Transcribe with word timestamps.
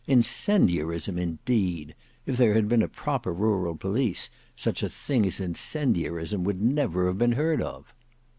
Incendiarism 0.07 1.19
indeed! 1.19 1.93
If 2.25 2.35
there 2.37 2.55
had 2.55 2.67
been 2.67 2.81
a 2.81 2.87
proper 2.87 3.31
rural 3.31 3.75
police, 3.75 4.31
such 4.55 4.81
a 4.81 4.89
thing 4.89 5.27
as 5.27 5.39
incendiarism 5.39 6.43
would 6.43 6.59
never 6.59 7.05
have 7.05 7.19
been 7.19 7.33
heard 7.33 7.61
of!" 7.61 7.93